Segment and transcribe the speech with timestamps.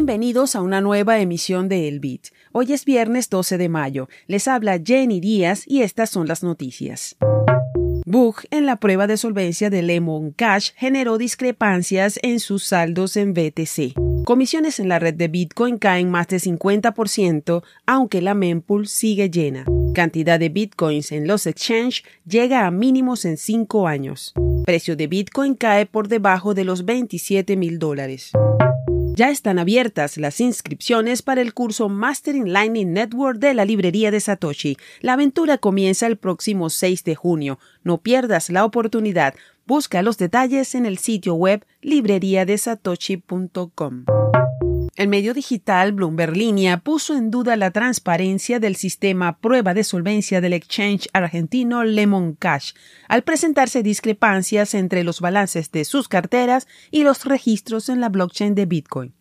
[0.00, 2.28] Bienvenidos a una nueva emisión de El Bit.
[2.52, 4.08] Hoy es viernes 12 de mayo.
[4.28, 7.18] Les habla Jenny Díaz y estas son las noticias.
[8.06, 13.34] Bug en la prueba de solvencia de Lemon Cash generó discrepancias en sus saldos en
[13.34, 14.24] BTC.
[14.24, 19.66] Comisiones en la red de Bitcoin caen más de 50%, aunque la mempool sigue llena.
[19.92, 24.32] Cantidad de Bitcoins en los exchange llega a mínimos en 5 años.
[24.64, 28.32] Precio de Bitcoin cae por debajo de los 27 mil dólares.
[29.14, 34.20] Ya están abiertas las inscripciones para el curso Mastering Lightning Network de la librería de
[34.20, 34.76] Satoshi.
[35.00, 37.58] La aventura comienza el próximo 6 de junio.
[37.82, 39.34] No pierdas la oportunidad.
[39.66, 44.04] Busca los detalles en el sitio web libreriadesatoshi.com.
[45.00, 50.42] El medio digital Bloomberg Línea puso en duda la transparencia del sistema prueba de solvencia
[50.42, 52.74] del exchange argentino Lemon Cash
[53.08, 58.54] al presentarse discrepancias entre los balances de sus carteras y los registros en la blockchain
[58.54, 59.14] de Bitcoin.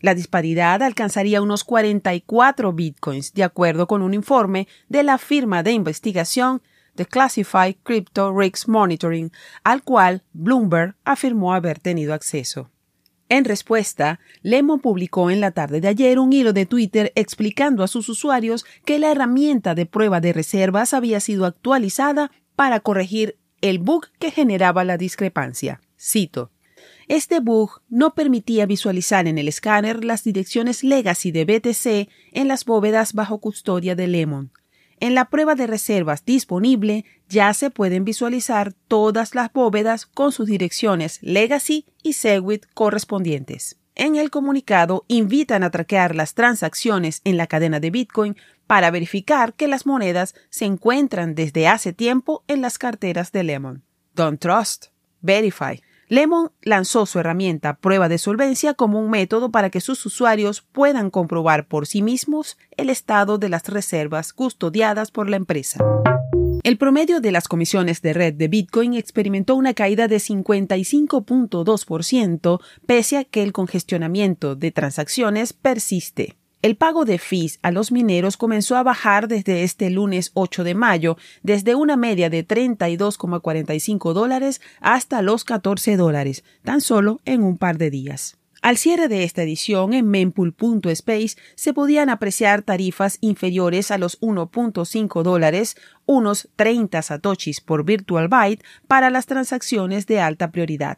[0.00, 5.72] La disparidad alcanzaría unos 44 bitcoins, de acuerdo con un informe de la firma de
[5.72, 6.62] investigación
[6.94, 9.32] The Classified Crypto Risk Monitoring,
[9.64, 12.70] al cual Bloomberg afirmó haber tenido acceso.
[13.34, 17.88] En respuesta, Lemon publicó en la tarde de ayer un hilo de Twitter explicando a
[17.88, 23.80] sus usuarios que la herramienta de prueba de reservas había sido actualizada para corregir el
[23.80, 25.80] bug que generaba la discrepancia.
[26.00, 26.52] Cito.
[27.08, 32.64] Este bug no permitía visualizar en el escáner las direcciones legacy de BTC en las
[32.64, 34.52] bóvedas bajo custodia de Lemon.
[35.00, 40.46] En la prueba de reservas disponible ya se pueden visualizar todas las bóvedas con sus
[40.46, 43.76] direcciones Legacy y Segwit correspondientes.
[43.96, 49.54] En el comunicado invitan a traquear las transacciones en la cadena de Bitcoin para verificar
[49.54, 53.84] que las monedas se encuentran desde hace tiempo en las carteras de Lemon.
[54.14, 54.86] Don't trust,
[55.20, 55.80] verify.
[56.08, 61.10] Lemon lanzó su herramienta Prueba de Solvencia como un método para que sus usuarios puedan
[61.10, 65.84] comprobar por sí mismos el estado de las reservas custodiadas por la empresa.
[66.62, 73.18] El promedio de las comisiones de red de Bitcoin experimentó una caída de 55.2% pese
[73.18, 76.38] a que el congestionamiento de transacciones persiste.
[76.64, 80.74] El pago de fees a los mineros comenzó a bajar desde este lunes 8 de
[80.74, 87.58] mayo, desde una media de 32,45 dólares hasta los 14 dólares, tan solo en un
[87.58, 88.38] par de días.
[88.62, 95.22] Al cierre de esta edición en mempool.space se podían apreciar tarifas inferiores a los 1.5
[95.22, 95.76] dólares,
[96.06, 100.96] unos 30 satoshis por virtual byte para las transacciones de alta prioridad.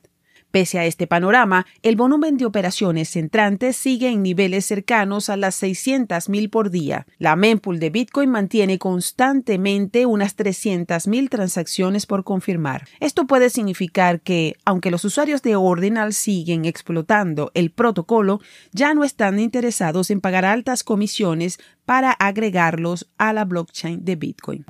[0.50, 5.62] Pese a este panorama, el volumen de operaciones entrantes sigue en niveles cercanos a las
[5.62, 7.06] 600.000 por día.
[7.18, 12.86] La mempool de Bitcoin mantiene constantemente unas 300.000 transacciones por confirmar.
[13.00, 18.40] Esto puede significar que, aunque los usuarios de Ordinal siguen explotando el protocolo,
[18.72, 24.64] ya no están interesados en pagar altas comisiones para agregarlos a la blockchain de Bitcoin.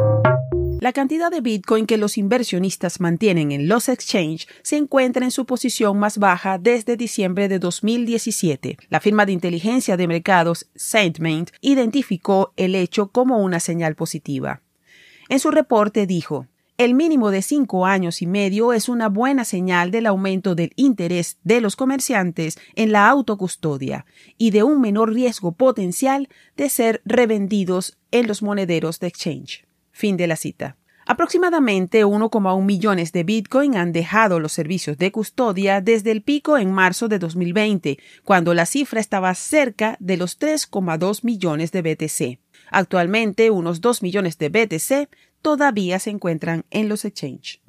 [0.78, 5.46] La cantidad de Bitcoin que los inversionistas mantienen en los exchange se encuentra en su
[5.46, 8.76] posición más baja desde diciembre de 2017.
[8.90, 14.60] La firma de inteligencia de mercados Saintmain identificó el hecho como una señal positiva.
[15.30, 19.90] En su reporte dijo, el mínimo de cinco años y medio es una buena señal
[19.90, 24.04] del aumento del interés de los comerciantes en la autocustodia
[24.36, 29.65] y de un menor riesgo potencial de ser revendidos en los monederos de exchange.
[29.96, 30.76] Fin de la cita.
[31.06, 36.70] Aproximadamente 1,1 millones de Bitcoin han dejado los servicios de custodia desde el pico en
[36.70, 42.40] marzo de 2020, cuando la cifra estaba cerca de los 3,2 millones de BTC.
[42.70, 45.08] Actualmente, unos 2 millones de BTC
[45.40, 47.60] todavía se encuentran en los exchanges.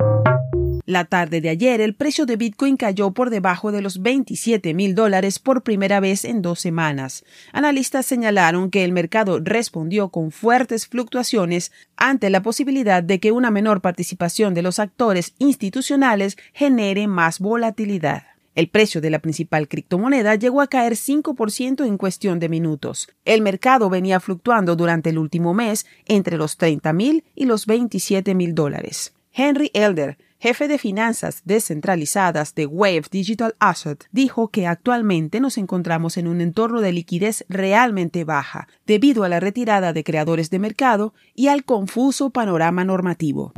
[0.87, 4.95] La tarde de ayer, el precio de Bitcoin cayó por debajo de los 27 mil
[4.95, 7.25] dólares por primera vez en dos semanas.
[7.51, 13.51] Analistas señalaron que el mercado respondió con fuertes fluctuaciones ante la posibilidad de que una
[13.51, 18.23] menor participación de los actores institucionales genere más volatilidad.
[18.55, 23.09] El precio de la principal criptomoneda llegó a caer 5% en cuestión de minutos.
[23.25, 28.33] El mercado venía fluctuando durante el último mes entre los 30 mil y los 27
[28.35, 29.13] mil dólares.
[29.33, 36.15] Henry Elder, jefe de finanzas descentralizadas de Wave Digital Asset, dijo que actualmente nos encontramos
[36.15, 41.13] en un entorno de liquidez realmente baja, debido a la retirada de creadores de mercado
[41.35, 43.51] y al confuso panorama normativo.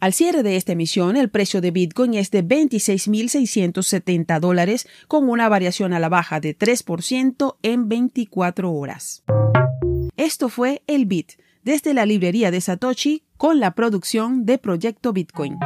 [0.00, 5.50] Al cierre de esta emisión, el precio de Bitcoin es de 26.670 dólares, con una
[5.50, 9.24] variación a la baja de 3% en 24 horas.
[10.16, 11.32] Esto fue el Bit,
[11.64, 15.58] desde la librería de Satoshi, con la producción de Proyecto Bitcoin.